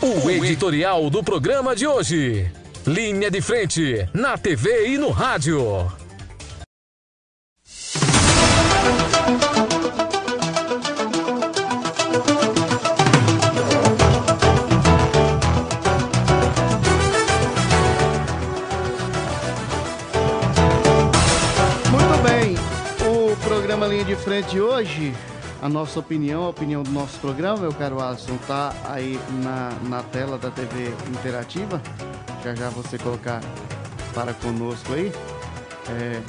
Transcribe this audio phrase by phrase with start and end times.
[0.00, 2.48] O editorial do programa de hoje.
[2.86, 5.60] Linha de frente, na TV e no rádio.
[21.90, 22.54] Muito bem,
[23.04, 25.12] o programa Linha de Frente hoje,
[25.60, 30.02] a nossa opinião, a opinião do nosso programa, meu caro Alisson, tá aí na, na
[30.02, 31.80] tela da TV Interativa.
[32.44, 33.40] Já já você colocar
[34.14, 35.12] para conosco aí.
[35.88, 36.22] É,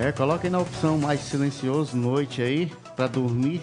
[0.00, 3.62] é aí na opção mais silencioso, noite aí, para dormir,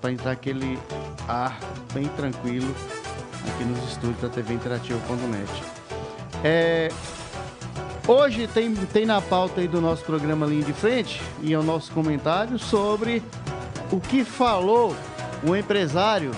[0.00, 0.78] para entrar aquele
[1.26, 1.58] ar
[1.92, 2.74] bem tranquilo
[3.48, 5.50] aqui nos estúdios da TV Interativa.net.
[6.42, 6.90] É,
[8.06, 11.62] Hoje tem, tem na pauta aí do nosso programa Linha de Frente e é o
[11.62, 13.22] nosso comentário sobre
[13.90, 14.94] o que falou
[15.42, 16.30] o empresário,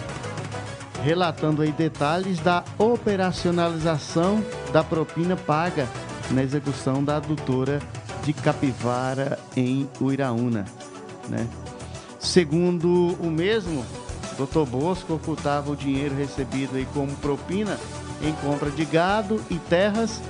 [1.02, 5.88] relatando aí detalhes da operacionalização da propina paga
[6.30, 7.80] na execução da adutora
[8.22, 10.66] de Capivara em Uiraúna.
[11.28, 11.48] Né?
[12.20, 13.84] Segundo o mesmo,
[14.38, 14.68] Dr.
[14.70, 17.76] Bosco ocultava o dinheiro recebido aí como propina
[18.22, 20.20] em compra de gado e terras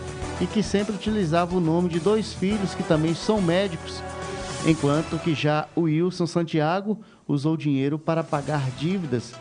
[0.41, 4.03] e que sempre utilizava o nome de dois filhos que também são médicos,
[4.67, 9.33] enquanto que já o Wilson Santiago usou dinheiro para pagar dívidas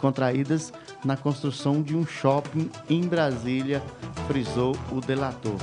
[0.00, 3.82] contraídas, na construção de um shopping em Brasília,
[4.26, 5.56] frisou o delator.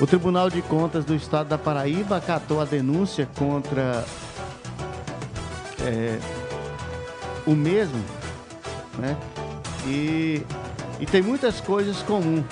[0.00, 4.04] O Tribunal de Contas do Estado da Paraíba acatou a denúncia contra
[5.82, 6.18] é,
[7.46, 8.02] o mesmo,
[8.98, 9.16] né?
[9.86, 10.42] E,
[10.98, 12.44] e tem muitas coisas comuns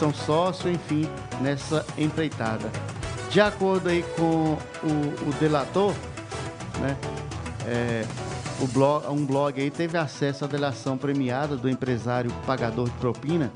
[0.00, 1.06] são sócios, enfim,
[1.42, 2.70] nessa empreitada.
[3.28, 5.92] De acordo aí com o, o delator,
[6.80, 6.96] né,
[7.66, 8.06] é,
[8.60, 13.52] o blog, um blog aí teve acesso à delação premiada do empresário pagador de propina,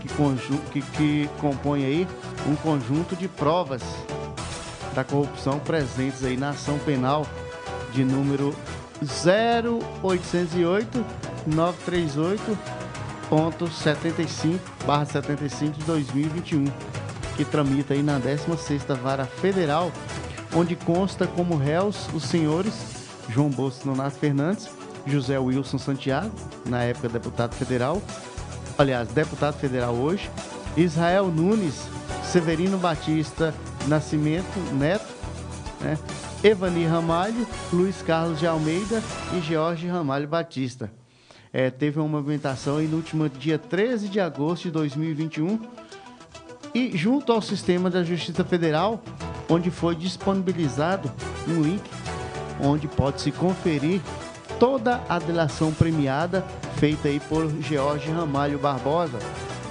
[0.00, 0.08] que,
[0.70, 2.06] que, que compõe aí
[2.46, 3.82] um conjunto de provas
[4.94, 7.26] da corrupção presentes aí na ação penal
[7.92, 8.54] de número
[9.02, 11.06] 0808
[11.46, 12.79] 938
[13.70, 14.58] 75
[15.06, 16.64] 75 de 2021,
[17.36, 19.92] que tramita aí na 16ª Vara Federal,
[20.54, 22.74] onde consta como réus os senhores
[23.28, 24.68] João Bosco Nonato Fernandes,
[25.06, 26.32] José Wilson Santiago,
[26.66, 28.02] na época deputado federal,
[28.76, 30.28] aliás, deputado federal hoje,
[30.76, 31.86] Israel Nunes,
[32.24, 33.54] Severino Batista
[33.86, 35.06] Nascimento Neto,
[35.80, 35.96] né?
[36.42, 39.02] Evani Ramalho, Luiz Carlos de Almeida
[39.36, 40.90] e Jorge Ramalho Batista
[41.52, 45.58] é, teve uma movimentação no último dia 13 de agosto de 2021
[46.74, 49.02] e junto ao sistema da Justiça Federal,
[49.48, 51.10] onde foi disponibilizado
[51.48, 51.82] um link
[52.62, 54.00] onde pode-se conferir
[54.58, 56.44] toda a delação premiada
[56.76, 59.18] feita aí por George Ramalho Barbosa.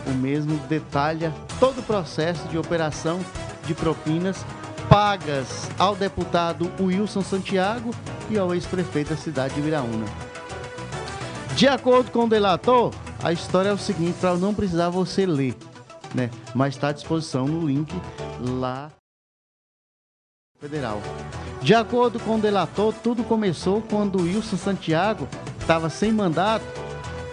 [0.08, 3.20] O mesmo detalha todo o processo de operação
[3.66, 4.44] de propinas
[4.90, 7.92] pagas ao deputado Wilson Santiago
[8.30, 10.29] e ao ex-prefeito da cidade de Viraúna.
[11.60, 15.54] De acordo com o delator, a história é o seguinte, para não precisar você ler,
[16.16, 16.30] né?
[16.56, 17.94] Mas está à disposição no link
[18.40, 18.90] lá
[20.58, 21.02] federal.
[21.62, 25.28] De acordo com o delator, tudo começou quando Wilson Santiago
[25.60, 26.64] estava sem mandato,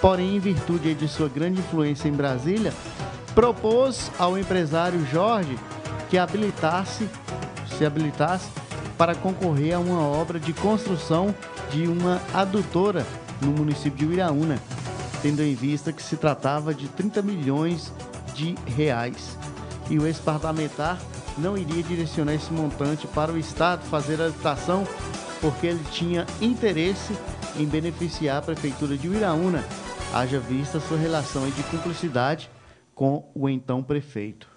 [0.01, 2.75] porém, em virtude de sua grande influência em Brasília,
[3.33, 5.57] propôs ao empresário Jorge
[6.11, 7.09] que habilitasse,
[7.79, 8.51] se habilitasse
[8.99, 11.33] para concorrer a uma obra de construção
[11.71, 13.07] de uma adutora
[13.41, 14.59] no município de Uiraúna,
[15.23, 17.93] tendo em vista que se tratava de 30 milhões
[18.35, 19.37] de reais.
[19.89, 20.99] E o ex-parlamentar
[21.39, 24.87] não iria direcionar esse montante para o Estado fazer a licitação,
[25.41, 27.17] porque ele tinha interesse
[27.59, 29.65] em beneficiar a Prefeitura de Uiraúna,
[30.13, 32.51] haja vista sua relação de cumplicidade
[32.95, 34.49] com o então prefeito.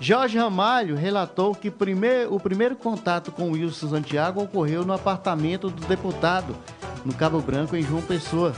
[0.00, 5.86] Jorge Ramalho relatou que primeir, o primeiro contato com Wilson Santiago ocorreu no apartamento do
[5.86, 6.56] deputado
[7.04, 8.54] no Cabo Branco, em João Pessoa.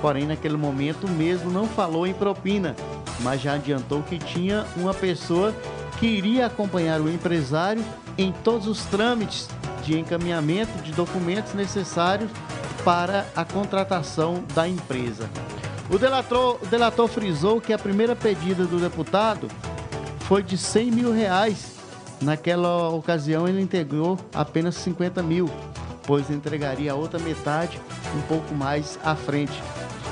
[0.00, 2.76] Porém, naquele momento mesmo não falou em propina,
[3.20, 5.54] mas já adiantou que tinha uma pessoa
[5.98, 7.82] que iria acompanhar o empresário
[8.18, 9.48] em todos os trâmites
[9.82, 12.30] de encaminhamento de documentos necessários
[12.84, 15.28] para a contratação da empresa.
[15.88, 19.48] O delator, o delator frisou que a primeira pedida do deputado
[20.20, 21.76] foi de 100 mil reais.
[22.20, 25.48] Naquela ocasião, ele integrou apenas 50 mil
[26.06, 27.80] pois entregaria a outra metade
[28.14, 29.62] um pouco mais à frente.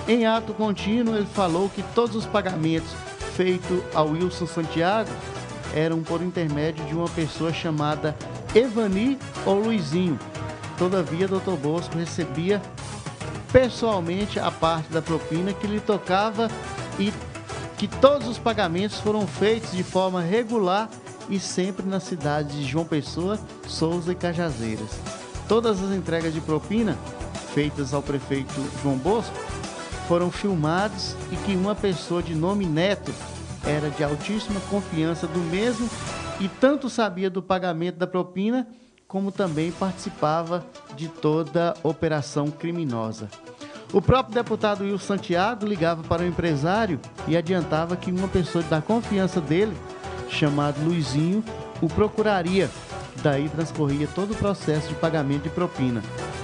[0.07, 2.91] Em ato contínuo, ele falou que todos os pagamentos
[3.35, 5.11] feitos ao Wilson Santiago
[5.75, 8.15] eram por intermédio de uma pessoa chamada
[8.55, 10.19] Evani ou Luizinho.
[10.79, 11.57] Todavia, Dr.
[11.61, 12.61] Bosco recebia
[13.53, 16.51] pessoalmente a parte da propina que lhe tocava
[16.99, 17.13] e
[17.79, 20.89] que todos os pagamentos foram feitos de forma regular
[21.29, 25.24] e sempre na cidade de João Pessoa, Souza e Cajazeiras.
[25.49, 26.97] Todas as entregas de propina
[27.55, 28.53] feitas ao prefeito
[28.83, 29.37] João Bosco
[30.09, 33.13] foram filmados e que uma pessoa de nome Neto
[33.65, 35.89] era de altíssima confiança do mesmo
[36.41, 38.67] e tanto sabia do pagamento da propina
[39.07, 40.65] como também participava
[40.97, 43.29] de toda a operação criminosa.
[43.93, 46.99] O próprio deputado Will Santiago ligava para o empresário
[47.29, 49.77] e adiantava que uma pessoa da confiança dele,
[50.29, 51.45] chamado Luizinho,
[51.81, 52.69] o procuraria.
[53.23, 56.03] Daí transcorria todo o processo de pagamento de propina.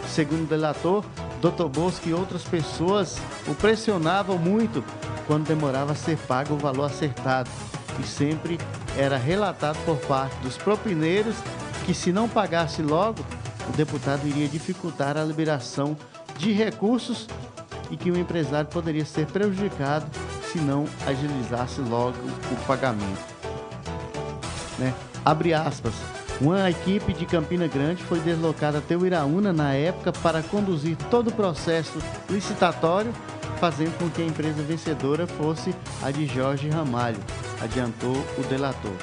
[0.08, 1.04] Segundo o delator,
[1.40, 1.68] Dr.
[1.68, 4.84] Bosco e outras pessoas o pressionavam muito
[5.26, 7.50] quando demorava a ser pago o valor acertado.
[7.98, 8.58] E sempre
[8.96, 11.36] era relatado por parte dos propineiros
[11.84, 13.24] que se não pagasse logo,
[13.68, 15.96] o deputado iria dificultar a liberação
[16.38, 17.28] de recursos
[17.90, 20.06] e que o empresário poderia ser prejudicado
[20.50, 22.18] se não agilizasse logo
[22.50, 23.34] o pagamento.
[24.78, 24.94] Né?
[25.24, 25.94] Abre aspas.
[26.40, 31.28] Uma equipe de Campina Grande foi deslocada até o Iraúna na época para conduzir todo
[31.28, 31.98] o processo
[32.30, 33.12] licitatório,
[33.58, 37.18] fazendo com que a empresa vencedora fosse a de Jorge Ramalho,
[37.60, 38.94] adiantou o delator.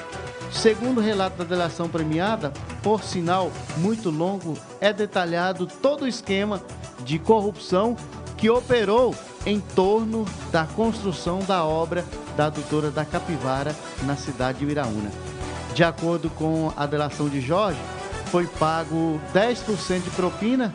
[0.50, 2.52] Segundo o relato da delação premiada,
[2.82, 6.60] por sinal muito longo, é detalhado todo o esquema
[7.04, 7.96] de corrupção
[8.36, 9.14] que operou
[9.46, 12.04] em torno da construção da obra
[12.36, 15.27] da adutora da Capivara na cidade de Iraúna.
[15.74, 17.78] De acordo com a delação de Jorge,
[18.26, 20.74] foi pago 10% de propina,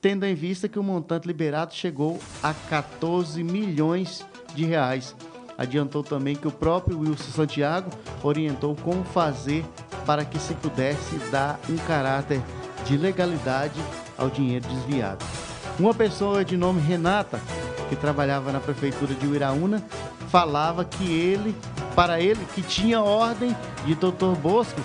[0.00, 4.24] tendo em vista que o montante liberado chegou a 14 milhões
[4.54, 5.14] de reais.
[5.58, 7.90] Adiantou também que o próprio Wilson Santiago
[8.22, 9.64] orientou como fazer
[10.04, 12.40] para que se pudesse dar um caráter
[12.84, 13.80] de legalidade
[14.16, 15.24] ao dinheiro desviado.
[15.78, 17.40] Uma pessoa de nome Renata,
[17.88, 19.82] que trabalhava na prefeitura de Uiraúna,
[20.28, 21.54] falava que ele,
[21.94, 24.36] para ele, que tinha ordem de Dr.
[24.40, 24.80] Bosco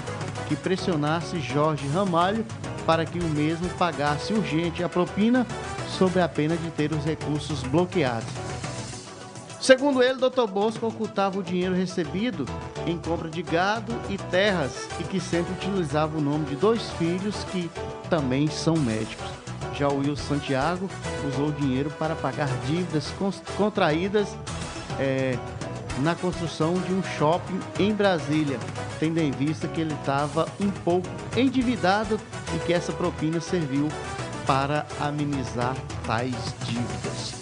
[0.47, 2.45] que pressionasse Jorge Ramalho
[2.85, 5.45] para que o mesmo pagasse urgente a propina
[5.97, 8.27] sob a pena de ter os recursos bloqueados.
[9.61, 10.47] Segundo ele, Dr.
[10.51, 12.45] Bosco ocultava o dinheiro recebido
[12.87, 17.43] em compra de gado e terras e que sempre utilizava o nome de dois filhos
[17.51, 17.69] que
[18.09, 19.29] também são médicos.
[19.77, 20.89] Já o Will Santiago
[21.27, 23.13] usou o dinheiro para pagar dívidas
[23.55, 24.35] contraídas
[24.99, 25.37] é,
[25.99, 28.59] na construção de um shopping em Brasília,
[28.99, 32.19] tendo em vista que ele estava um pouco endividado
[32.55, 33.87] e que essa propina serviu
[34.45, 36.35] para amenizar tais
[36.65, 37.41] dívidas.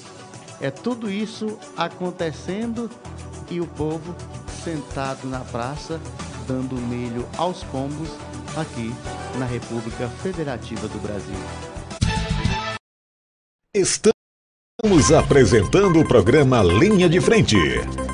[0.61, 2.89] É tudo isso acontecendo
[3.49, 4.15] e o povo
[4.63, 5.99] sentado na praça
[6.49, 8.09] dando milho aos pombos
[8.57, 8.91] aqui
[9.37, 11.35] na República Federativa do Brasil.
[15.17, 17.57] Apresentando o programa Linha de Frente,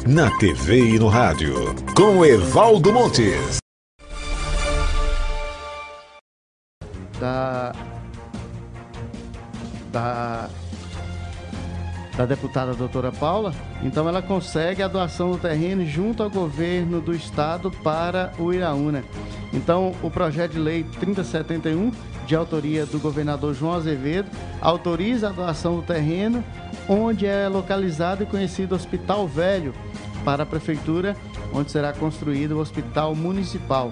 [0.07, 1.53] na TV e no rádio,
[1.95, 3.59] com Evaldo Montes.
[7.19, 7.71] Da,
[9.91, 10.49] da
[12.17, 13.53] da deputada doutora Paula,
[13.83, 19.03] então ela consegue a doação do terreno junto ao governo do estado para o Iraúna.
[19.53, 21.91] Então, o projeto de lei 3071,
[22.25, 24.29] de autoria do governador João Azevedo,
[24.59, 26.43] autoriza a doação do terreno
[26.89, 29.73] onde é localizado e conhecido Hospital Velho
[30.23, 31.15] para a prefeitura,
[31.53, 33.91] onde será construído o Hospital Municipal.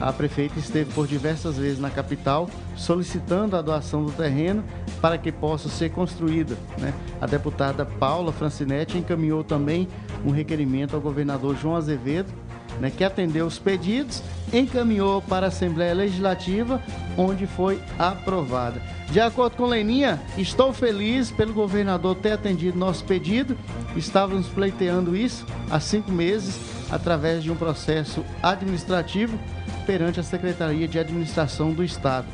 [0.00, 4.64] A prefeita esteve por diversas vezes na capital solicitando a doação do terreno
[5.00, 6.56] para que possa ser construída.
[6.78, 6.94] Né?
[7.20, 9.86] A deputada Paula Francinetti encaminhou também
[10.24, 12.32] um requerimento ao governador João Azevedo,
[12.80, 14.22] né, que atendeu os pedidos,
[14.52, 16.82] encaminhou para a Assembleia Legislativa,
[17.16, 18.80] onde foi aprovada.
[19.10, 23.56] De acordo com Leninha, estou feliz pelo governador ter atendido nosso pedido.
[23.96, 26.58] Estávamos pleiteando isso há cinco meses,
[26.90, 29.38] através de um processo administrativo
[29.86, 32.26] perante a Secretaria de Administração do Estado.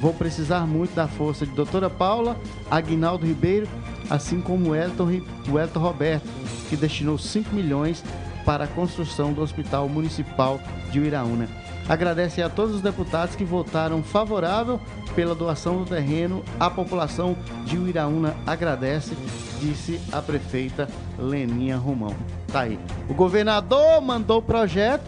[0.00, 2.36] Vou precisar muito da força de doutora Paula,
[2.70, 3.66] Aguinaldo Ribeiro,
[4.10, 6.28] assim como Elton, Elton Roberto,
[6.68, 8.04] que destinou 5 milhões
[8.46, 10.58] para a construção do Hospital Municipal
[10.90, 11.46] de Uiraúna.
[11.86, 14.80] Agradece a todos os deputados que votaram favorável
[15.14, 16.42] pela doação do terreno.
[16.58, 17.36] A população
[17.66, 19.14] de Uiraúna agradece,
[19.60, 20.88] disse a prefeita
[21.18, 22.14] Leninha Romão.
[22.50, 22.78] Tá aí.
[23.08, 25.04] O governador mandou o projeto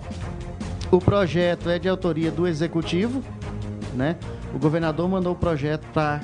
[0.91, 3.23] o projeto é de autoria do executivo,
[3.95, 4.17] né?
[4.55, 6.23] O governador mandou o projeto para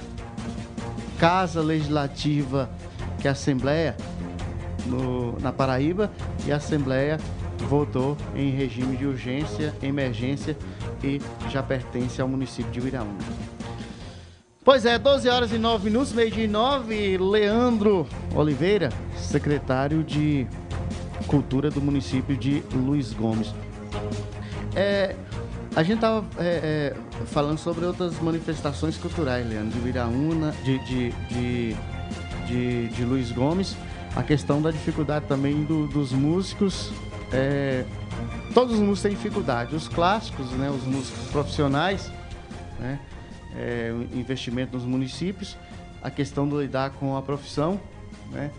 [1.18, 2.70] Casa Legislativa,
[3.18, 3.94] que é a Assembleia
[4.86, 6.10] no, na Paraíba,
[6.46, 7.18] e a Assembleia
[7.68, 10.56] votou em regime de urgência, emergência
[11.02, 13.18] e já pertence ao município de Uiraúna.
[14.64, 17.18] Pois é, 12 horas e 9 minutos, meio de 9.
[17.18, 20.46] Leandro Oliveira, secretário de
[21.26, 23.52] Cultura do município de Luiz Gomes.
[24.74, 25.14] É,
[25.76, 31.12] a gente estava é, é, falando sobre outras manifestações culturais, Leandro, de Viraúna, de, de,
[31.28, 31.76] de,
[32.46, 33.76] de, de Luiz Gomes,
[34.16, 36.92] a questão da dificuldade também do, dos músicos.
[37.32, 37.84] É,
[38.52, 42.10] todos os músicos têm dificuldade, os clássicos, né, os músicos profissionais,
[42.78, 43.00] né,
[43.56, 45.56] é, investimento nos municípios,
[46.02, 47.80] a questão de lidar com a profissão,
[48.30, 48.50] né?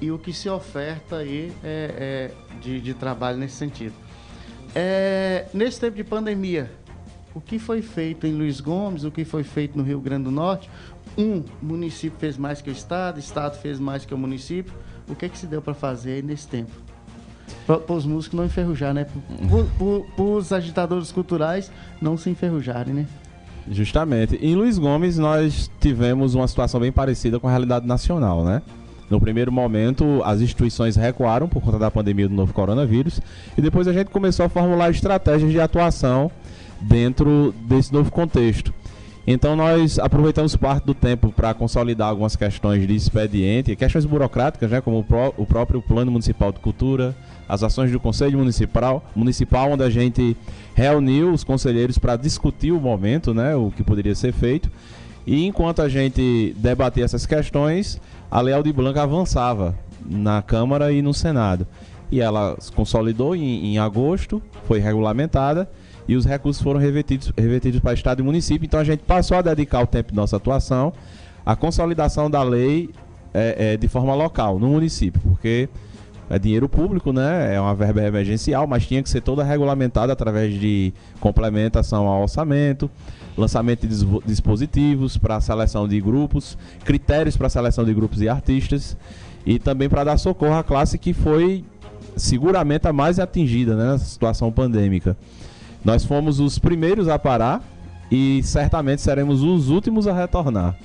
[0.00, 3.94] E o que se oferta aí é, é de, de, trabalho nesse sentido.
[4.74, 6.70] É, nesse tempo de pandemia,
[7.34, 10.30] o que foi feito em Luiz Gomes, o que foi feito no Rio Grande do
[10.30, 10.70] Norte?
[11.18, 14.72] Um município fez mais que o Estado, o Estado fez mais que o município.
[15.10, 16.70] O que, é que se deu para fazer nesse tempo?
[17.66, 19.06] Para os músicos não enferrujar, né?
[20.16, 23.06] Para os agitadores culturais não se enferrujarem, né?
[23.68, 24.36] Justamente.
[24.36, 28.62] Em Luiz Gomes, nós tivemos uma situação bem parecida com a realidade nacional, né?
[29.10, 33.20] No primeiro momento, as instituições recuaram por conta da pandemia do novo coronavírus
[33.58, 36.30] e depois a gente começou a formular estratégias de atuação
[36.80, 38.72] dentro desse novo contexto.
[39.26, 44.80] Então nós aproveitamos parte do tempo para consolidar algumas questões de expediente, questões burocráticas, né,
[44.80, 47.14] como o, pró o próprio Plano Municipal de Cultura,
[47.48, 50.36] as ações do Conselho Municipal, municipal onde a gente
[50.74, 54.70] reuniu os conselheiros para discutir o momento, né, o que poderia ser feito.
[55.26, 58.00] E enquanto a gente debatia essas questões,
[58.30, 61.66] a Lei Aldir Blanc avançava na Câmara e no Senado.
[62.10, 65.68] E ela se consolidou em, em agosto, foi regulamentada
[66.08, 68.66] e os recursos foram revertidos, revertidos para Estado e município.
[68.66, 70.92] Então a gente passou a dedicar o tempo de nossa atuação
[71.44, 72.90] à consolidação da lei
[73.32, 75.68] é, é, de forma local, no município, porque
[76.28, 77.54] é dinheiro público, né?
[77.54, 82.88] É uma verba emergencial, mas tinha que ser toda regulamentada através de complementação ao orçamento,
[83.36, 88.96] lançamento de dispositivos para seleção de grupos, critérios para seleção de grupos e artistas
[89.44, 91.64] e também para dar socorro à classe que foi
[92.16, 95.16] seguramente a mais atingida né, nessa situação pandêmica.
[95.84, 97.62] Nós fomos os primeiros a parar
[98.10, 100.76] e certamente seremos os últimos a retornar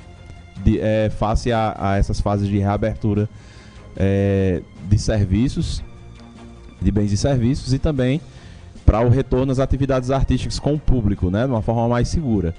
[0.63, 3.29] de, é, face a, a essas fases de reabertura
[3.95, 5.83] é, de serviços,
[6.81, 8.21] de bens e serviços e também
[8.85, 12.53] para o retorno às atividades artísticas com o público, né, de uma forma mais segura.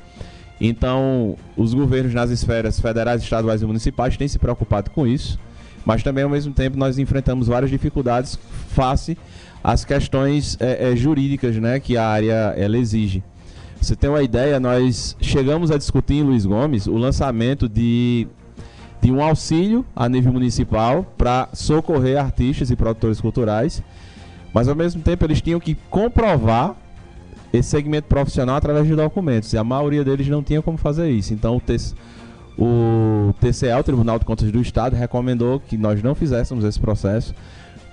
[0.61, 5.39] Então, os governos nas esferas federais, estaduais e municipais têm se preocupado com isso,
[5.85, 8.39] mas também ao mesmo tempo nós enfrentamos várias dificuldades
[8.69, 9.17] face
[9.67, 13.21] às questões é, é, jurídicas, né, que a área ela exige.
[13.81, 18.29] Você tem uma ideia, nós chegamos a discutir em Luiz Gomes o lançamento de
[19.03, 23.83] de um auxílio a nível municipal para socorrer artistas e produtores culturais,
[24.55, 26.77] mas ao mesmo tempo eles tinham que comprovar
[27.53, 31.35] esse segmento profissional através de documentos, e a maioria deles não tinha como fazer isso.
[31.35, 31.95] Então o, TC,
[32.57, 37.35] o TCE, o Tribunal de Contas do Estado, recomendou que nós não fizéssemos esse processo,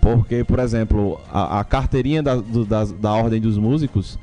[0.03, 4.19] porque, por exemplo, a, a carteirinha da, do, da, da Ordem dos Músicos,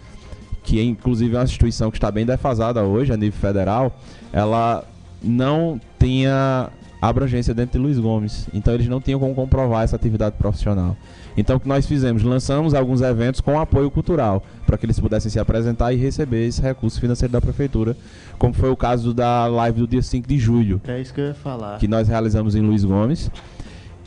[0.62, 3.98] que é inclusive uma instituição que está bem defasada hoje a nível federal,
[4.30, 4.84] ela
[5.22, 6.68] não tinha
[7.00, 8.46] abrangência dentro de Luiz Gomes.
[8.52, 10.94] Então eles não tinham como comprovar essa atividade profissional.
[11.34, 12.22] Então o que nós fizemos?
[12.22, 16.60] Lançamos alguns eventos com apoio cultural, para que eles pudessem se apresentar e receber esse
[16.60, 17.96] recurso financeiro da prefeitura,
[18.38, 20.78] como foi o caso da live do dia 5 de julho.
[20.86, 21.78] É isso que eu ia falar.
[21.78, 23.30] Que nós realizamos em Luiz Gomes.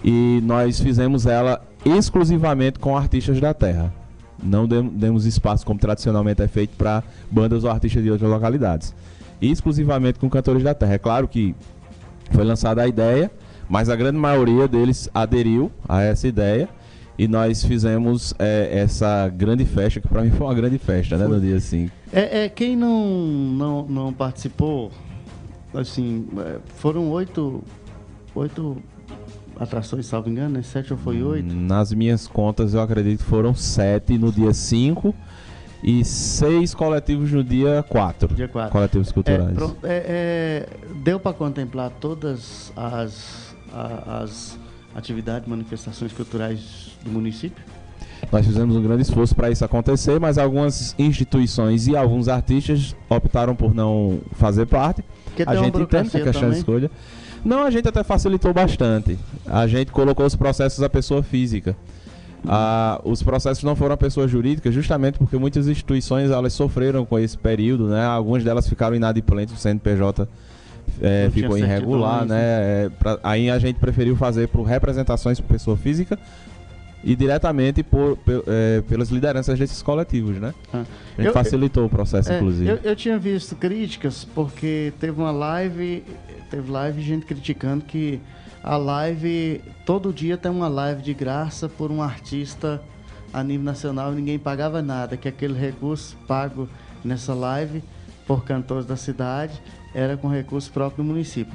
[0.03, 3.93] E nós fizemos ela exclusivamente com artistas da terra.
[4.41, 8.93] Não demos espaço, como tradicionalmente é feito, para bandas ou artistas de outras localidades
[9.51, 10.93] exclusivamente com cantores da terra.
[10.93, 11.55] É claro que
[12.31, 13.31] foi lançada a ideia,
[13.69, 16.69] mas a grande maioria deles aderiu a essa ideia
[17.17, 21.27] e nós fizemos é, essa grande festa, que para mim foi uma grande festa, né,
[21.27, 21.93] no dia 5.
[22.11, 24.91] É, é, quem não, não, não participou,
[25.73, 27.63] assim, é, foram oito,
[28.33, 28.77] oito
[29.59, 30.61] atrações, salvo engano, né?
[30.61, 31.53] Sete ou foi oito?
[31.53, 35.13] Nas minhas contas, eu acredito que foram sete no dia 5
[35.83, 38.33] e seis coletivos no dia 4.
[38.33, 38.71] Dia 4.
[38.71, 39.57] Coletivos culturais.
[39.57, 40.69] É, é, é,
[41.03, 44.57] deu para contemplar todas as, as
[44.95, 47.63] atividades, manifestações culturais do município?
[48.31, 53.55] Nós fizemos um grande esforço para isso acontecer, mas algumas instituições e alguns artistas optaram
[53.55, 55.03] por não fazer parte.
[55.45, 56.89] A gente entende que a questão de escolha.
[57.43, 59.17] Não, a gente até facilitou bastante.
[59.45, 61.75] A gente colocou os processos da pessoa física.
[62.47, 67.17] Ah, os processos não foram a pessoa jurídica, justamente porque muitas instituições elas sofreram com
[67.17, 68.05] esse período, né?
[68.05, 70.27] Algumas delas ficaram inadimplentes, o CNPJ
[71.01, 72.35] é, ficou irregular, né?
[72.35, 72.85] né?
[72.85, 76.19] É, pra, aí a gente preferiu fazer por representações por pessoa física
[77.03, 80.53] e diretamente por, pe- é, pelas lideranças desses coletivos, né?
[80.73, 80.85] Ah.
[81.17, 82.69] A gente Eu- facilitou o processo, É, inclusive.
[82.69, 86.03] eu, eu tinha visto críticas porque teve uma live,
[86.49, 88.19] teve live gente criticando que
[88.63, 92.81] a live todo dia tem uma live de graça por um artista
[93.33, 96.69] a nível nacional e ninguém pagava nada, que aquele recurso pago
[97.03, 97.83] nessa live
[98.25, 99.59] por cantores da cidade
[99.93, 101.53] era com recurso próprio do município.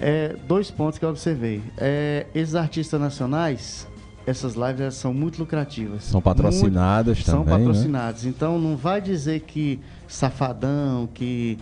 [0.00, 1.62] É, dois pontos que eu observei.
[1.78, 3.86] É, esses artistas nacionais,
[4.26, 6.04] essas lives são muito lucrativas.
[6.04, 7.64] São patrocinadas Muito- São também, né?
[7.66, 8.24] patrocinadas.
[8.24, 11.58] Então não vai dizer que Safadão, que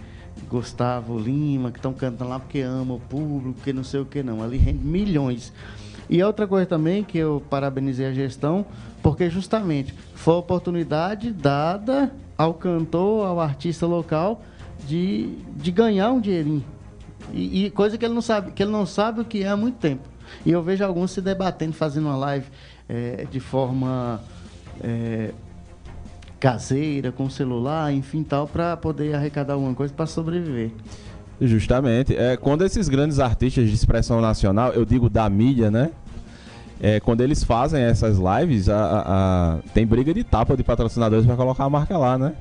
[0.48, 4.22] Gustavo Lima, que estão cantando lá porque ama o público, que não sei o que
[4.22, 4.42] não.
[4.42, 5.52] Ali rende milhões.
[6.10, 8.64] E outra coisa também que eu parabenizei a gestão,
[9.02, 14.42] porque justamente foi a oportunidade dada ao cantor, ao artista local,
[14.86, 16.64] de, de ganhar um dinheirinho.
[17.32, 19.56] E, e coisa que ele não sabe, que ele não sabe o que é há
[19.56, 20.08] muito tempo.
[20.44, 22.46] E eu vejo alguns se debatendo, fazendo uma live
[22.88, 24.20] eh, de forma
[24.82, 25.30] eh,
[26.40, 30.70] caseira, com celular, enfim, tal, para poder arrecadar alguma coisa para sobreviver.
[31.40, 32.16] Justamente.
[32.16, 35.90] É, quando esses grandes artistas de expressão nacional, eu digo da mídia, né?
[36.80, 39.02] É, quando eles fazem essas lives, a, a-
[39.54, 42.34] a- tem briga de tapa de patrocinadores para colocar a marca lá, né?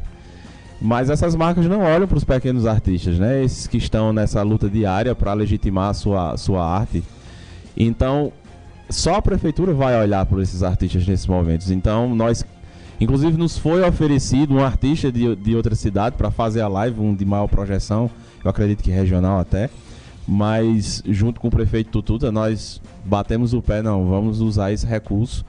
[0.80, 3.44] Mas essas marcas não olham para os pequenos artistas, né?
[3.44, 7.04] Esses que estão nessa luta diária para legitimar a sua, sua arte.
[7.78, 8.32] Então,
[8.90, 11.70] só a prefeitura vai olhar por esses artistas nesses momentos.
[11.70, 12.44] Então, nós,
[13.00, 17.14] inclusive, nos foi oferecido um artista de, de outra cidade para fazer a live, um
[17.14, 18.10] de maior projeção,
[18.44, 19.70] eu acredito que regional até.
[20.28, 25.46] Mas, junto com o prefeito Tututa, nós batemos o pé, não, vamos usar esse recurso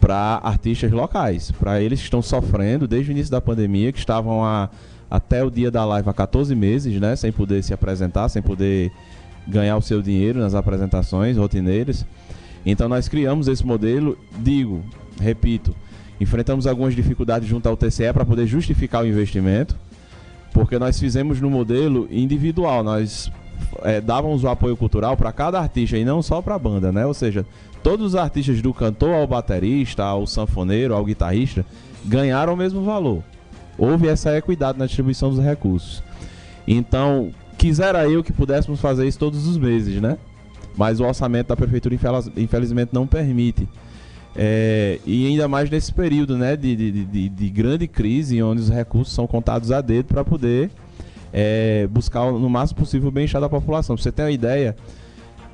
[0.00, 4.44] para artistas locais, para eles que estão sofrendo desde o início da pandemia, que estavam
[4.44, 4.68] a,
[5.10, 8.92] até o dia da live há 14 meses, né, sem poder se apresentar, sem poder
[9.46, 12.04] ganhar o seu dinheiro nas apresentações rotineiras.
[12.64, 14.82] Então nós criamos esse modelo, digo,
[15.20, 15.74] repito,
[16.20, 19.76] enfrentamos algumas dificuldades junto ao TCE para poder justificar o investimento,
[20.52, 23.30] porque nós fizemos no modelo individual, nós
[23.82, 27.04] é, dávamos o apoio cultural para cada artista e não só para a banda, né?
[27.04, 27.44] Ou seja,
[27.82, 31.64] todos os artistas do cantor ao baterista, ao sanfoneiro, ao guitarrista,
[32.04, 33.22] ganharam o mesmo valor.
[33.76, 36.02] Houve essa equidade na distribuição dos recursos.
[36.66, 40.18] Então, quisera eu que pudéssemos fazer isso todos os meses, né?
[40.76, 43.68] Mas o orçamento da prefeitura, infeliz- infelizmente, não permite.
[44.36, 48.68] É, e ainda mais nesse período né, de, de, de, de grande crise, onde os
[48.68, 50.70] recursos são contados a dedo para poder
[51.32, 53.94] é, buscar no máximo possível o bem-estar da população.
[53.94, 54.74] Pra você ter uma ideia,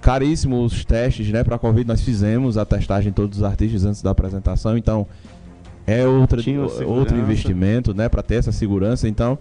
[0.01, 3.85] caríssimos os testes né, para a Covid, nós fizemos a testagem de todos os artistas
[3.85, 5.07] antes da apresentação, então
[5.87, 6.41] é outra,
[6.87, 9.07] outro investimento né, para ter essa segurança.
[9.07, 9.39] Então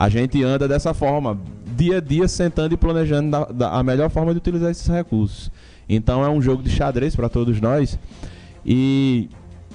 [0.00, 1.38] a gente anda dessa forma,
[1.76, 5.50] dia a dia, sentando e planejando da, da- a melhor forma de utilizar esses recursos.
[5.86, 7.98] Então é um jogo de xadrez para todos nós
[8.64, 9.28] e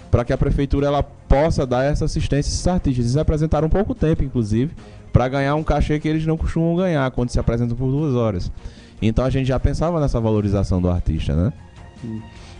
[0.09, 3.05] para que a prefeitura ela possa dar essa assistência a esses artistas.
[3.05, 4.73] Eles apresentaram pouco tempo, inclusive,
[5.13, 8.51] para ganhar um cachê que eles não costumam ganhar quando se apresentam por duas horas.
[9.01, 11.53] Então a gente já pensava nessa valorização do artista, né?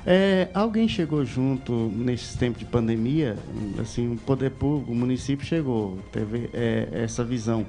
[0.06, 3.36] É, alguém chegou junto nesses tempos de pandemia,
[3.82, 7.65] assim, o poder público, o município chegou, teve é, essa visão.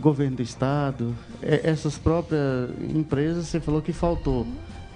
[0.00, 4.46] Governo do estado, é, essas próprias empresas, você falou que faltou,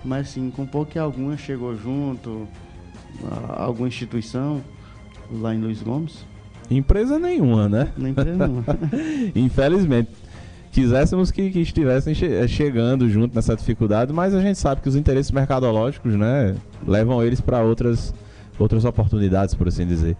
[0.05, 2.47] mas assim, com pouco que alguma chegou junto,
[3.31, 4.63] a- alguma instituição
[5.31, 6.25] lá em Luiz Gomes,
[6.71, 7.93] Empresa nenhuma, né?
[7.99, 8.65] empresa não.
[9.37, 10.09] Infelizmente.
[10.73, 14.89] Quiséssemos que, que estivessem che- eh, chegando junto nessa dificuldade, mas a gente sabe que
[14.89, 16.55] os interesses mercadológicos, né,
[16.87, 18.15] levam eles para outras,
[18.59, 20.17] outras oportunidades, por assim dizer.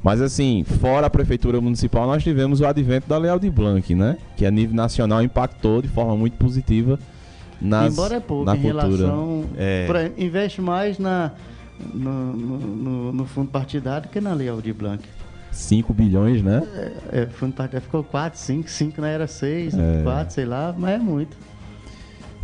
[0.00, 4.16] Mas assim, fora a prefeitura municipal, nós tivemos o advento da Lei Aldir Blanc, né,
[4.36, 6.96] que a nível nacional impactou de forma muito positiva
[7.60, 8.86] nas, Embora é pouco na em cultura.
[8.86, 9.44] relação.
[9.56, 10.12] É.
[10.16, 11.32] investe mais na,
[11.92, 15.02] no, no, no- no fundo partidário que na Lei Aldir Blanc.
[15.58, 16.62] 5 bilhões, né?
[17.10, 20.02] É, fundo partidário ficou 4, 5, 5 não era 6, É.
[20.04, 21.36] 4, sei lá, mas é muito.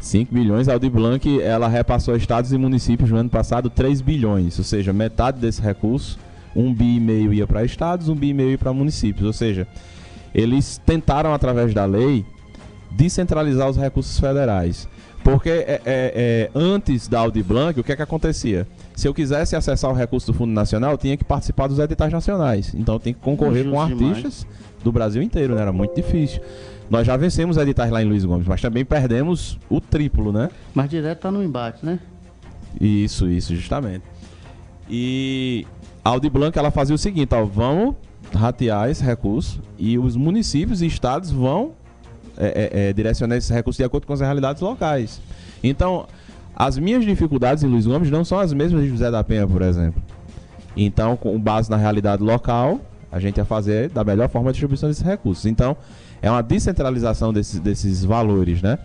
[0.01, 4.01] 5 bilhões, a Aldir Blanc, ela repassou a estados e municípios no ano passado 3
[4.01, 6.19] bilhões, ou seja, metade desse recurso,
[6.55, 9.33] um bi e meio ia para estados, um bi e meio ia para municípios, ou
[9.33, 9.67] seja,
[10.35, 12.27] eles tentaram através da lei
[12.91, 14.89] descentralizar os recursos federais.
[15.23, 18.67] Porque é, é, é, antes da Aldir Blanc, o que é que acontecia?
[18.95, 22.13] Se eu quisesse acessar o recurso do Fundo Nacional, eu tinha que participar dos editais
[22.13, 22.73] nacionais.
[22.75, 24.17] Então eu tinha que concorrer com Injusto demais.
[24.17, 24.47] artistas
[24.85, 25.63] do Brasil inteiro, né?
[25.63, 26.41] Era muito difícil.
[26.89, 30.51] Nós já vencemos editais lá em Luiz Gomes, mas também perdemos o triplo, né?
[30.75, 31.99] Mas direto tá no embate, né?
[32.81, 34.05] Isso, isso, justamente.
[34.89, 35.67] E
[36.05, 37.97] a Audi Blanc ela fazia o seguinte, ó, vamos
[38.33, 41.73] ratear esse recurso e os municípios e estados vão
[42.37, 45.21] é, é, é, direcionar esse recurso de acordo com as realidades locais.
[45.63, 46.07] Então,
[46.57, 49.63] as minhas dificuldades em Luiz Gomes não são as mesmas de José da Penha, por
[49.63, 50.03] exemplo.
[50.77, 54.89] Então, com base na realidade local, a gente ia fazer da melhor forma a distribuição
[54.89, 55.47] desses recursos.
[55.47, 55.77] Então,
[56.21, 58.79] é uma descentralização desses, desses valores, né?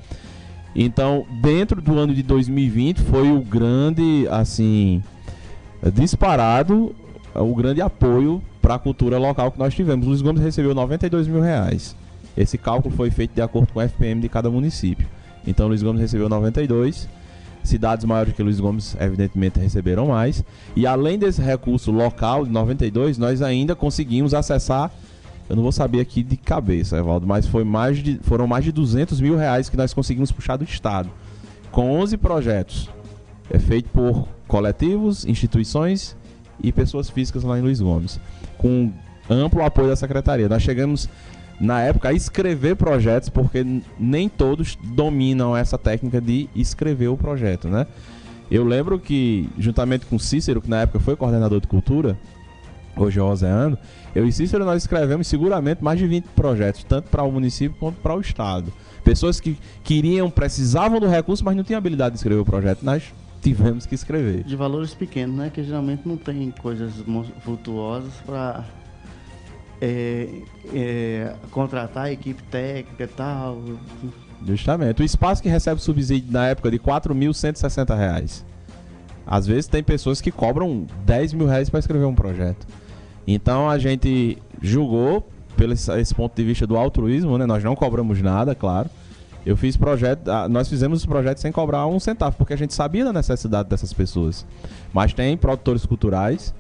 [0.76, 5.04] Então, dentro do ano de 2020 foi o grande, assim,
[5.94, 6.96] disparado,
[7.34, 10.06] o grande apoio para a cultura local que nós tivemos.
[10.06, 11.96] Luiz Gomes recebeu 92 mil reais.
[12.38, 15.08] Esse cálculo foi feito de acordo com o FPM de cada município.
[15.46, 17.10] Então, Luiz Gomes recebeu 92
[17.70, 20.44] Cidades maiores que Luiz Gomes, evidentemente, receberam mais.
[20.76, 24.92] E além desse recurso local de 92, nós ainda conseguimos acessar.
[25.48, 28.72] Eu não vou saber aqui de cabeça, Evaldo, mas foi mais de, foram mais de
[28.72, 31.10] 200 mil reais que nós conseguimos puxar do Estado.
[31.72, 32.90] Com 11 projetos.
[33.50, 36.16] É feito por coletivos, instituições
[36.62, 38.20] e pessoas físicas lá em Luiz Gomes.
[38.58, 38.92] Com
[39.30, 40.50] amplo apoio da secretaria.
[40.50, 41.08] Nós chegamos
[41.60, 43.66] na época, a escrever projetos, porque
[44.00, 47.86] nem todos dominam essa técnica de escrever o projeto, né?
[48.50, 52.18] Eu lembro que, juntamente com Cícero, que na época foi coordenador de cultura,
[52.96, 53.78] hoje é Ozeano,
[54.16, 57.98] eu e Cícero nós escrevemos seguramente mais de 20 projetos, tanto para o município quanto
[57.98, 58.74] para o estado.
[59.04, 62.84] Pessoas que queriam, precisavam do recurso, mas não tinham habilidade de escrever o projeto.
[62.84, 64.44] Nós tivemos que escrever.
[64.44, 65.52] De valores pequenos, né?
[65.54, 66.94] Que geralmente não tem coisas
[67.46, 68.66] vultuosas para
[69.82, 70.28] é,
[70.74, 73.62] é, contratar a equipe técnica e tal.
[74.46, 75.02] Justamente.
[75.02, 78.46] O espaço que recebe subsídio na época de 4.160 reais.
[79.26, 82.66] Às vezes tem pessoas que cobram 10 mil reais para escrever um projeto.
[83.28, 87.46] Então a gente julgou, pelo esse ponto de vista do altruísmo, né?
[87.46, 88.90] Nós não cobramos nada, claro.
[89.46, 92.74] Eu fiz projeto, ah, nós fizemos os projetos sem cobrar um centavo, porque a gente
[92.74, 94.46] sabia da necessidade dessas pessoas.
[94.92, 96.54] Mas tem produtores culturais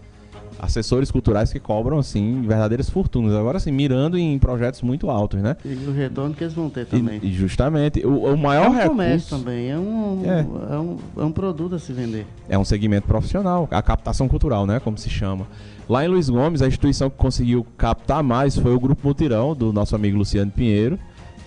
[0.60, 3.34] assessores culturais que cobram, assim, verdadeiras fortunas.
[3.34, 5.56] Agora, assim, mirando em projetos muito altos, né?
[5.64, 7.20] E o retorno que eles vão ter também.
[7.24, 8.06] E, justamente.
[8.06, 8.90] O, o maior é um recurso...
[8.90, 9.70] comércio também.
[9.72, 10.40] É um, é.
[10.40, 10.78] é.
[10.78, 12.28] um, é um produto a se vender.
[12.50, 13.68] É um segmento profissional.
[13.72, 14.80] A captação cultural, né?
[14.80, 15.48] Como se chama.
[15.88, 19.74] Lá em Luiz Gomes, a instituição que conseguiu captar mais foi o Grupo Mutirão, do
[19.74, 21.00] nosso amigo Luciano Pinheiro.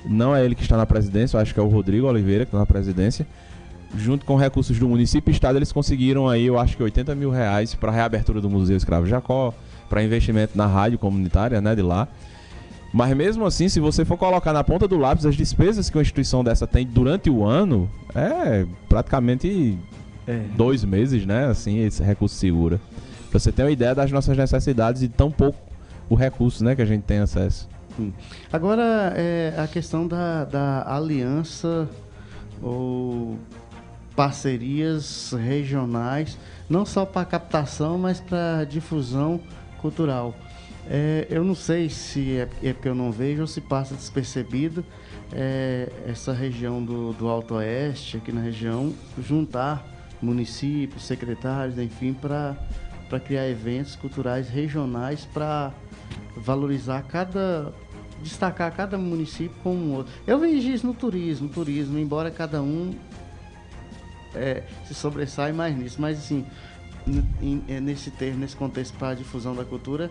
[0.05, 2.49] Não é ele que está na presidência, eu acho que é o Rodrigo Oliveira que
[2.49, 3.25] está na presidência
[3.97, 7.31] junto com recursos do município e estado, eles conseguiram aí, eu acho que 80 mil
[7.31, 9.55] reais para a reabertura do Museu Escravo Jacó,
[9.89, 12.09] para investimento na rádio comunitária, né, de lá.
[12.93, 16.03] Mas mesmo assim, se você for colocar na ponta do lápis as despesas que uma
[16.03, 19.79] instituição dessa tem durante o ano, é praticamente
[20.27, 20.45] é.
[20.55, 21.47] dois meses, né?
[21.47, 22.79] Assim, esse recurso segura.
[23.31, 25.59] Pra você ter uma ideia das nossas necessidades e tão pouco
[26.09, 27.67] o recurso, né, que a gente tem acesso.
[28.53, 31.89] Agora, é, a questão da, da aliança
[32.63, 33.39] ou
[34.15, 39.41] parcerias regionais, não só para captação, mas para difusão
[39.81, 40.35] cultural.
[40.89, 44.85] É, eu não sei se é, é, porque eu não vejo ou se passa despercebido
[45.33, 49.87] é, essa região do, do Alto Oeste, aqui na região, juntar
[50.21, 52.57] municípios, secretários, enfim, para
[53.25, 55.73] criar eventos culturais regionais para
[56.37, 57.73] valorizar cada
[58.23, 60.13] destacar cada município como um outro.
[60.27, 62.95] Eu vejo isso no turismo, turismo, embora cada um
[64.35, 66.01] é, se sobressai mais nisso.
[66.01, 66.45] Mas assim,
[67.69, 70.11] é, nesse termo, nesse contexto para a difusão da cultura,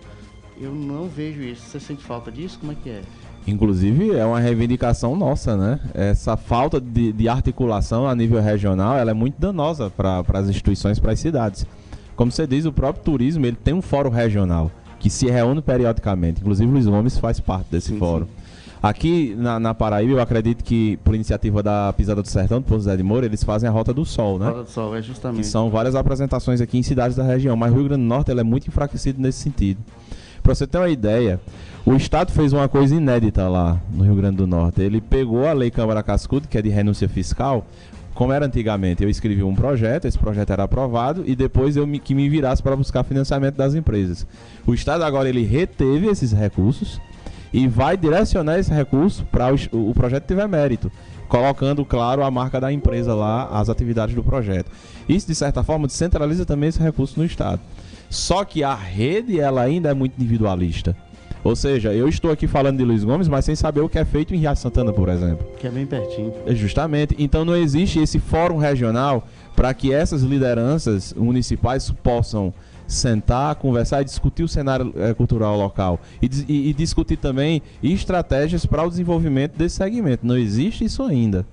[0.60, 1.62] eu não vejo isso.
[1.64, 2.60] Você sente falta disso?
[2.60, 3.02] Como é que é?
[3.48, 5.80] Inclusive é uma reivindicação nossa, né?
[5.94, 11.00] Essa falta de, de articulação a nível regional, ela é muito danosa para as instituições,
[11.00, 11.66] para as cidades.
[12.16, 16.42] Como você diz, o próprio turismo ele tem um fórum regional que se reúne periodicamente.
[16.42, 18.26] Inclusive Luiz Gomes faz parte desse sim, fórum.
[18.26, 18.41] Sim.
[18.82, 22.86] Aqui na, na, Paraíba, eu acredito que, por iniciativa da Pisada do Sertão, do Pouso
[22.86, 24.48] Zé de Moura, eles fazem a Rota do Sol, né?
[24.48, 25.42] Rota do Sol, é justamente.
[25.42, 28.32] Que são várias apresentações aqui em cidades da região, mas o Rio Grande do Norte
[28.32, 29.80] é muito enfraquecido nesse sentido.
[30.42, 31.40] Para você ter uma ideia,
[31.86, 34.82] o Estado fez uma coisa inédita lá no Rio Grande do Norte.
[34.82, 37.68] Ele pegou a Lei Câmara Cascudo, que é de renúncia fiscal,
[38.16, 41.98] como era antigamente, eu escrevi um projeto, esse projeto era aprovado e depois eu me,
[41.98, 44.28] que me virasse para buscar financiamento das empresas.
[44.66, 47.00] O Estado agora ele reteve esses recursos
[47.54, 50.92] e vai direcionar esse recurso para o, o projeto tiver mérito,
[51.28, 54.72] colocando, claro, a marca da empresa lá, as atividades do projeto.
[55.08, 57.62] Isso, de certa forma, descentraliza também esse recurso no Estado.
[58.10, 60.96] Só que a rede, ela ainda é muito individualista.
[61.44, 64.06] Ou seja, eu estou aqui falando de Luiz Gomes, mas sem saber o que é
[64.06, 65.48] feito em Riacho Santana, por exemplo.
[65.58, 66.34] Que é bem pertinho.
[66.46, 67.16] É, justamente.
[67.18, 72.54] Então não existe esse fórum regional para que essas lideranças municipais possam
[72.94, 78.66] sentar, conversar e discutir o cenário é, cultural local e, e, e discutir também estratégias
[78.66, 80.26] para o desenvolvimento desse segmento.
[80.26, 81.46] Não existe isso ainda.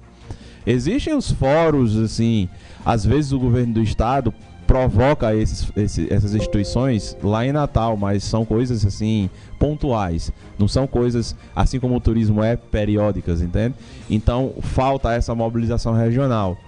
[0.66, 2.48] Existem os fóruns, assim,
[2.84, 4.34] às vezes o governo do estado
[4.66, 5.72] provoca esses,
[6.10, 11.96] essas instituições lá em Natal, mas são coisas assim pontuais, não são coisas assim como
[11.96, 13.74] o turismo é periódicas, entende?
[14.10, 16.58] Então falta essa mobilização regional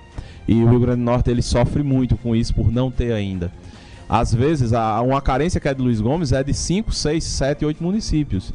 [0.49, 3.53] e o Rio Grande do Norte ele sofre muito com isso por não ter ainda.
[4.11, 7.65] Às vezes, a, uma carência que é de Luiz Gomes é de 5, 6, 7,
[7.65, 8.53] 8 municípios.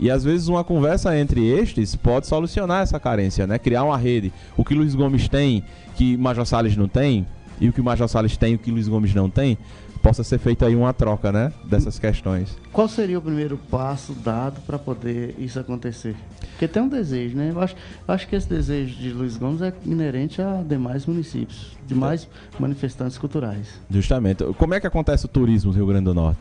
[0.00, 3.58] E às vezes uma conversa entre estes pode solucionar essa carência, né?
[3.58, 4.32] Criar uma rede.
[4.56, 5.62] O que Luiz Gomes tem,
[5.94, 7.26] que Major Salles não tem,
[7.60, 9.58] e o que Major Salles tem, o que Luiz Gomes não tem,
[10.04, 11.50] possa ser feita aí uma troca, né?
[11.64, 12.54] Dessas questões.
[12.70, 16.14] Qual seria o primeiro passo dado para poder isso acontecer?
[16.50, 17.50] Porque tem um desejo, né?
[17.50, 17.74] Eu acho,
[18.06, 23.16] eu acho que esse desejo de Luiz Gomes é inerente a demais municípios, demais manifestantes
[23.16, 23.80] culturais.
[23.90, 24.44] Justamente.
[24.58, 26.38] Como é que acontece o turismo no Rio Grande do Norte?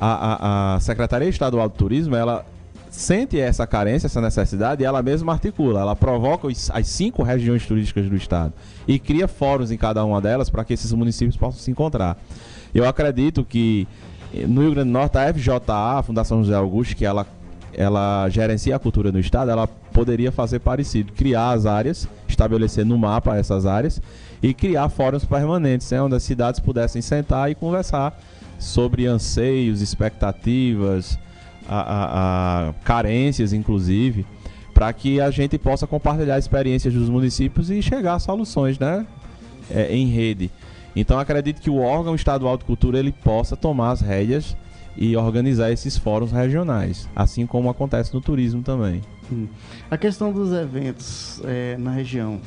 [0.00, 2.46] A, a, a Secretaria Estadual do Turismo, ela
[2.88, 5.80] sente essa carência, essa necessidade e ela mesma articula.
[5.80, 8.52] Ela provoca os, as cinco regiões turísticas do estado
[8.86, 12.16] e cria fóruns em cada uma delas para que esses municípios possam se encontrar.
[12.76, 13.88] Eu acredito que
[14.34, 15.62] eh, no Rio Grande do Norte, a FJA,
[15.98, 17.26] a Fundação José Augusto, que ela,
[17.72, 22.98] ela gerencia a cultura no estado, ela poderia fazer parecido, criar as áreas, estabelecer no
[22.98, 23.98] mapa essas áreas
[24.42, 28.20] e criar fóruns permanentes, né, onde as cidades pudessem sentar e conversar
[28.58, 31.18] sobre anseios, expectativas,
[31.66, 34.26] a, a, a carências, inclusive,
[34.74, 39.06] para que a gente possa compartilhar experiências dos municípios e chegar a soluções, né,
[39.70, 40.50] é, em rede.
[40.96, 44.56] Então acredito que o órgão estadual de cultura ele possa tomar as rédeas
[44.96, 49.02] e organizar esses fóruns regionais, assim como acontece no turismo também.
[49.30, 49.46] Hum.
[49.90, 52.40] A questão dos eventos é, na região,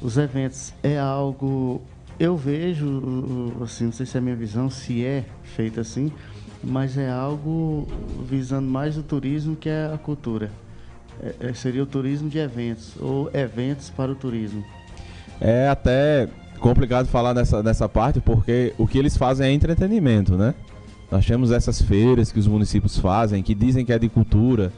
[0.00, 1.82] os eventos é algo
[2.22, 6.12] eu vejo, assim, não sei se é a minha visão, se é feito assim,
[6.62, 7.88] mas é algo
[8.28, 10.50] visando mais o turismo que a cultura.
[11.20, 14.64] É, é, seria o turismo de eventos, ou eventos para o turismo.
[15.40, 16.28] É até
[16.62, 20.54] complicado falar nessa, nessa parte, porque o que eles fazem é entretenimento, né?
[21.10, 24.72] Nós temos essas feiras que os municípios fazem, que dizem que é de cultura,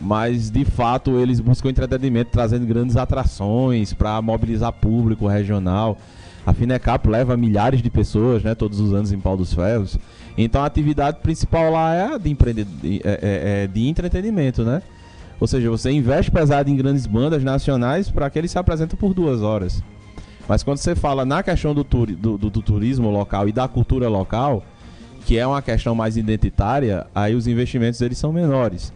[0.00, 5.98] mas de fato eles buscam entretenimento trazendo grandes atrações para mobilizar público regional.
[6.46, 9.98] A Finecap leva milhares de pessoas, né, todos os anos em Pau dos Ferros.
[10.36, 12.66] Então a atividade principal lá é de, empreende...
[12.84, 14.82] é, é, é de entretenimento, né?
[15.40, 19.12] Ou seja, você investe pesado em grandes bandas nacionais para que eles se apresentem por
[19.14, 19.82] duas horas.
[20.48, 22.14] Mas quando você fala na questão do, turi...
[22.14, 24.62] do, do, do turismo local e da cultura local,
[25.24, 28.92] que é uma questão mais identitária, aí os investimentos eles são menores.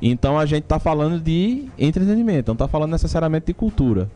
[0.00, 4.10] Então a gente está falando de entretenimento, não está falando necessariamente de cultura.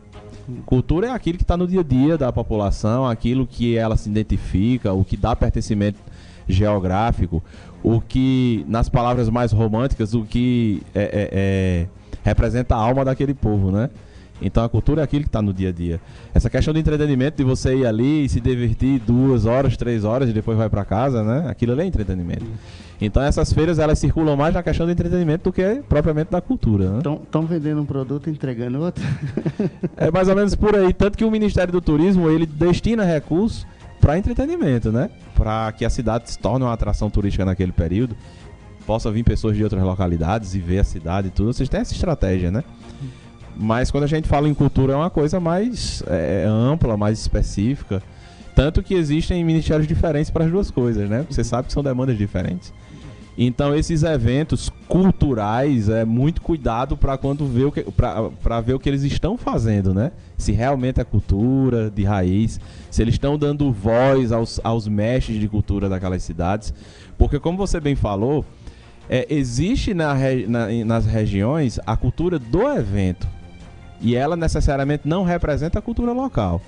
[0.65, 4.09] Cultura é aquilo que está no dia a dia da população, aquilo que ela se
[4.09, 5.99] identifica, o que dá pertencimento
[6.47, 7.43] geográfico,
[7.83, 11.87] o que, nas palavras mais românticas, o que é, é, é,
[12.23, 13.89] representa a alma daquele povo, né?
[14.41, 16.01] Então a cultura é aquilo que está no dia a dia.
[16.33, 20.29] Essa questão do entretenimento, de você ir ali e se divertir duas horas, três horas
[20.29, 21.45] e depois vai para casa, né?
[21.47, 22.45] Aquilo ali é entretenimento.
[22.99, 26.97] Então essas feiras elas circulam mais na questão do entretenimento do que propriamente da cultura.
[26.97, 27.47] Estão né?
[27.49, 29.03] vendendo um produto e entregando outro?
[29.97, 30.93] é mais ou menos por aí.
[30.93, 33.65] Tanto que o Ministério do Turismo ele destina recursos
[33.99, 35.09] para entretenimento, né?
[35.35, 38.15] Para que a cidade se torne uma atração turística naquele período.
[38.85, 41.53] Possa vir pessoas de outras localidades e ver a cidade e tudo.
[41.53, 42.63] Vocês têm essa estratégia, né?
[43.61, 48.01] Mas quando a gente fala em cultura é uma coisa mais é, ampla, mais específica.
[48.55, 51.23] Tanto que existem ministérios diferentes para as duas coisas, né?
[51.29, 52.73] Você sabe que são demandas diferentes.
[53.37, 57.83] Então esses eventos culturais é muito cuidado para quando ver o que
[58.41, 60.11] para ver o que eles estão fazendo, né?
[60.37, 65.47] Se realmente é cultura de raiz, se eles estão dando voz aos, aos mestres de
[65.47, 66.73] cultura daquelas cidades,
[67.15, 68.43] porque como você bem falou,
[69.07, 70.15] é, existe na,
[70.47, 73.27] na, nas regiões a cultura do evento
[74.01, 76.61] e ela necessariamente não representa a cultura local.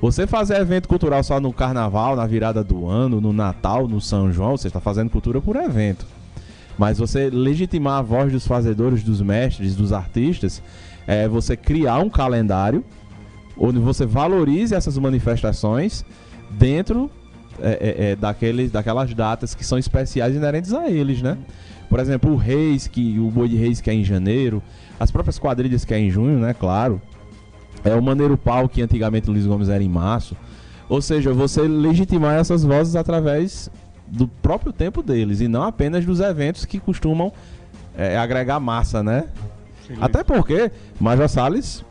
[0.00, 4.32] Você fazer evento cultural só no carnaval, na virada do ano, no Natal, no São
[4.32, 6.06] João, você está fazendo cultura por evento.
[6.78, 10.62] Mas você legitimar a voz dos fazedores, dos mestres, dos artistas,
[11.06, 12.82] é você criar um calendário
[13.58, 16.02] onde você valorize essas manifestações
[16.50, 17.10] dentro
[17.60, 21.36] é, é, é daqueles, daquelas datas que são especiais inerentes a eles, né?
[21.90, 24.62] Por exemplo, o Reis, que o Boi de Reis que é em janeiro,
[25.00, 26.52] as próprias quadrilhas que é em junho, né?
[26.52, 27.00] Claro.
[27.82, 30.36] É o Maneiro Pau, que antigamente o Luiz Gomes era em março.
[30.90, 33.70] Ou seja, você legitimar essas vozes através
[34.06, 37.32] do próprio tempo deles e não apenas dos eventos que costumam
[37.96, 39.28] é, agregar massa, né?
[39.86, 39.94] Sim.
[40.00, 41.82] Até porque Major Salles,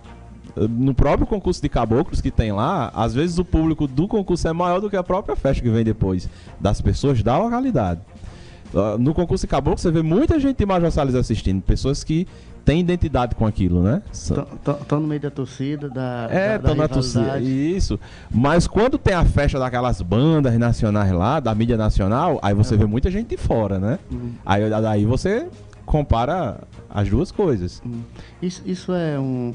[0.55, 4.53] no próprio concurso de caboclos que tem lá, às vezes o público do concurso é
[4.53, 8.01] maior do que a própria festa que vem depois, das pessoas da localidade.
[8.73, 12.27] Ah, no concurso de caboclos você vê muita gente de Major Salles assistindo, pessoas que
[12.63, 14.01] tem identidade com aquilo, né?
[14.11, 16.27] Estão no meio da torcida, da.
[16.29, 17.39] É, estão na torcida.
[17.39, 17.99] Isso.
[18.29, 22.77] Mas quando tem a festa daquelas bandas nacionais lá, da mídia nacional, aí você é.
[22.77, 23.97] vê muita gente de fora, né?
[24.11, 24.33] Uhum.
[24.45, 25.47] Aí daí você
[25.85, 27.81] compara as duas coisas.
[27.83, 28.01] Uhum.
[28.39, 29.53] Isso, isso é um,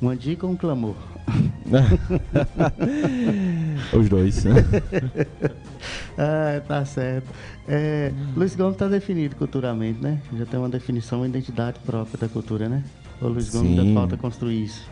[0.00, 0.96] uma dica ou um clamor?
[3.92, 4.44] Os dois.
[6.18, 7.26] ah, tá certo.
[7.66, 10.20] É, Luiz Gomes está definido culturalmente, né?
[10.36, 12.82] Já tem uma definição, uma identidade própria da cultura, né?
[13.20, 14.90] O Luiz Gomes ainda falta construir isso.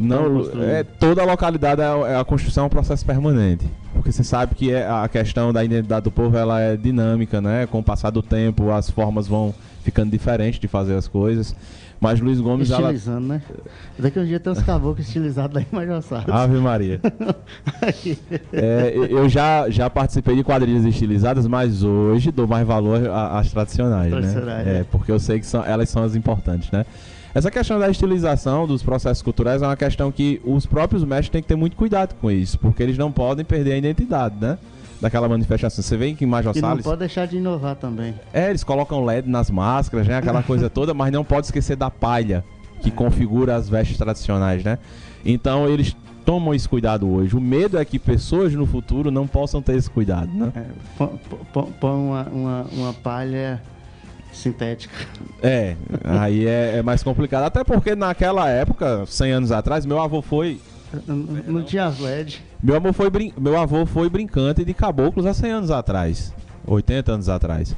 [0.00, 3.66] Não, é, toda a localidade é, é, a construção é um processo permanente.
[3.92, 7.66] Porque você sabe que é, a questão da identidade do povo ela é dinâmica, né?
[7.66, 11.56] Com o passar do tempo, as formas vão ficando diferentes de fazer as coisas.
[12.00, 12.70] Mas Luiz Gomes.
[12.70, 13.34] Estilizando, ela...
[13.34, 13.42] né?
[13.98, 17.00] Daqui um dia tem uns caboclos estilizados lá em Major Ave Maria.
[18.52, 24.10] é, eu já, já participei de quadrilhas estilizadas, mas hoje dou mais valor às tradicionais,
[24.10, 24.18] né?
[24.18, 24.80] tradicionais né?
[24.80, 26.86] É, porque eu sei que são, elas são as importantes, né?
[27.34, 31.42] Essa questão da estilização dos processos culturais é uma questão que os próprios mestres têm
[31.42, 34.58] que ter muito cuidado com isso, porque eles não podem perder a identidade, né?
[35.00, 35.82] Daquela manifestação.
[35.82, 36.84] Você vê que em Major e Salles...
[36.84, 38.14] não pode deixar de inovar também.
[38.32, 40.16] É, eles colocam LED nas máscaras, né?
[40.16, 42.44] Aquela coisa toda, mas não pode esquecer da palha
[42.80, 44.78] que configura as vestes tradicionais, né?
[45.24, 47.34] Então eles tomam esse cuidado hoje.
[47.36, 50.52] O medo é que pessoas no futuro não possam ter esse cuidado, né?
[50.54, 51.06] É,
[51.52, 53.60] põe uma, uma, uma palha
[54.32, 54.94] sintética.
[55.42, 57.44] É, aí é, é, mais complicado.
[57.44, 60.60] Até porque naquela época, 100 anos atrás, meu avô foi
[61.06, 62.42] não, tinha as LED.
[62.62, 63.32] Meu, avô foi brin...
[63.38, 66.32] Meu avô foi brincante de caboclos há 100 anos atrás.
[66.66, 67.76] 80 anos atrás.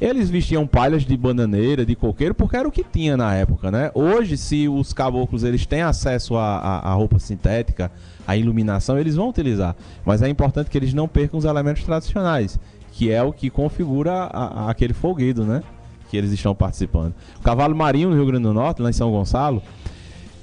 [0.00, 3.90] Eles vestiam palhas de bananeira, de coqueiro, porque era o que tinha na época, né?
[3.94, 7.92] Hoje, se os caboclos eles têm acesso à roupa sintética,
[8.26, 9.76] à iluminação, eles vão utilizar.
[10.04, 12.58] Mas é importante que eles não percam os elementos tradicionais,
[12.92, 15.62] que é o que configura a, a, aquele folguedo, né?
[16.08, 17.14] Que eles estão participando.
[17.38, 19.62] O cavalo marinho no Rio Grande do Norte, lá em São Gonçalo,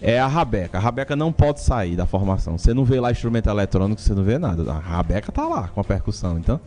[0.01, 0.77] é a rabeca.
[0.77, 2.57] A rabeca não pode sair da formação.
[2.57, 4.71] Você não vê lá instrumento eletrônico, você não vê nada.
[4.71, 6.38] A rabeca tá lá com a percussão.
[6.38, 6.60] Então,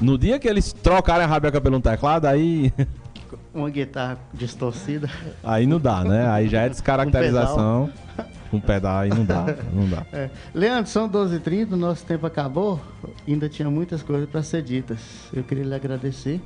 [0.00, 2.72] no dia que eles trocarem a rabeca pelo teclado, aí.
[3.52, 5.10] Uma guitarra distorcida.
[5.42, 6.28] Aí não dá, né?
[6.28, 7.90] Aí já é descaracterização.
[8.50, 10.06] Com pedal aí não dá, não dá.
[10.10, 10.30] É.
[10.54, 12.80] Leandro, são 12h30, nosso tempo acabou.
[13.26, 14.98] Ainda tinha muitas coisas para ser ditas.
[15.34, 16.40] Eu queria lhe agradecer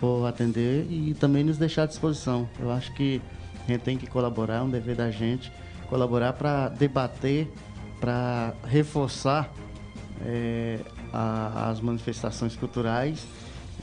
[0.00, 2.48] por atender e também nos deixar à disposição.
[2.58, 3.20] Eu acho que
[3.68, 5.52] a gente tem que colaborar, é um dever da gente
[5.88, 7.50] colaborar para debater,
[8.00, 9.50] para reforçar
[10.24, 10.78] é,
[11.12, 13.26] a, as manifestações culturais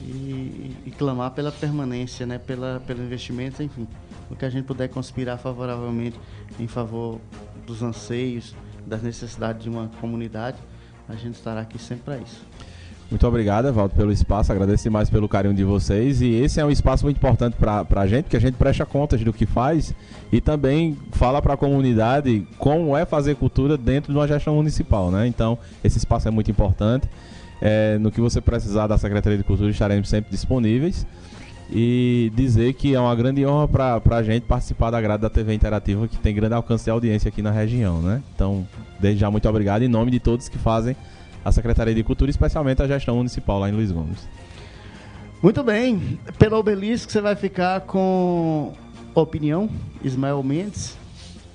[0.02, 3.88] e, e, clamar pela permanência, né, pela, pelo investimento, enfim,
[4.30, 6.20] o que a gente puder conspirar favoravelmente
[6.60, 7.20] em favor
[7.66, 10.58] dos anseios, das necessidades de uma comunidade,
[11.08, 12.42] a gente estará aqui sempre para isso.
[13.10, 14.52] Muito obrigado, Evaldo, pelo espaço.
[14.52, 16.22] Agradeço demais pelo carinho de vocês.
[16.22, 19.24] E esse é um espaço muito importante para a gente, porque a gente presta contas
[19.24, 19.94] do que faz
[20.32, 25.12] e também fala para a comunidade como é fazer cultura dentro de uma gestão municipal.
[25.12, 25.28] Né?
[25.28, 27.08] Então, esse espaço é muito importante.
[27.62, 31.06] É, no que você precisar da Secretaria de Cultura, estaremos sempre disponíveis.
[31.72, 35.54] E dizer que é uma grande honra para a gente participar da grade da TV
[35.54, 38.02] Interativa, que tem grande alcance de audiência aqui na região.
[38.02, 38.22] Né?
[38.36, 38.68] Então,
[39.00, 40.96] desde já, muito obrigado em nome de todos que fazem
[41.46, 44.28] a Secretaria de Cultura, especialmente a gestão municipal lá em Luiz Gomes.
[45.44, 46.20] Muito bem.
[46.40, 48.74] Pelo obelisco você vai ficar com
[49.14, 49.70] opinião,
[50.04, 50.98] Ismael Mendes.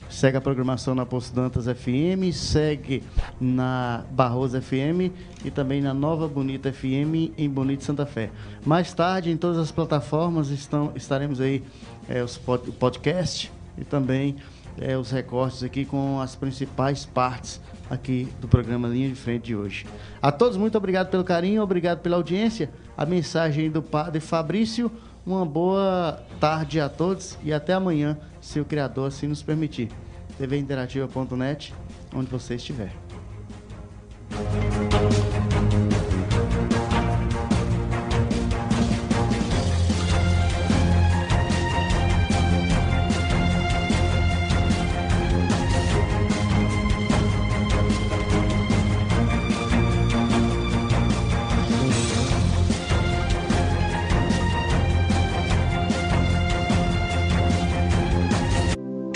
[0.09, 3.03] Segue a programação na Poço Dantas FM, segue
[3.41, 5.13] na Barroso FM
[5.45, 8.31] e também na Nova Bonita FM em Bonito Santa Fé.
[8.65, 11.63] Mais tarde, em todas as plataformas, estão, estaremos aí
[12.09, 14.37] é, os pod, o podcast e também
[14.81, 19.57] é, os recortes aqui com as principais partes aqui do programa Linha de Frente de
[19.57, 19.85] hoje.
[20.23, 22.71] A todos, muito obrigado pelo carinho, obrigado pela audiência.
[22.97, 24.91] A mensagem do Padre Fabrício.
[25.27, 29.91] Uma boa tarde a todos e até amanhã, se o Criador assim nos permitir.
[30.39, 31.75] tvinterativa.net,
[32.15, 32.95] onde você estiver.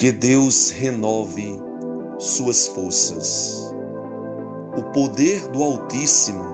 [0.05, 1.59] Que Deus renove
[2.19, 3.73] suas forças.
[4.77, 6.45] O poder do Altíssimo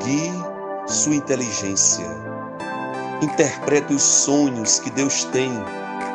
[0.00, 0.30] guie
[0.86, 2.06] sua inteligência.
[3.20, 5.50] Interprete os sonhos que Deus tem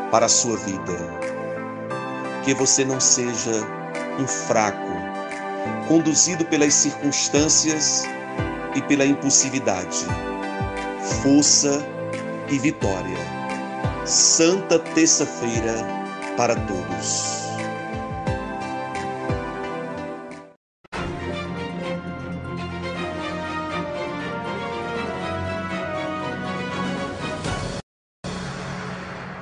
[0.09, 0.95] para a sua vida.
[2.45, 3.67] Que você não seja
[4.17, 4.87] um fraco,
[5.89, 8.05] conduzido pelas circunstâncias
[8.73, 10.05] e pela impulsividade.
[11.21, 11.85] Força
[12.49, 13.17] e vitória.
[14.05, 16.00] Santa Terça-feira
[16.35, 17.40] para todos.